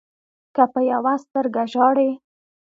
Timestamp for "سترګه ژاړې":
1.23-2.11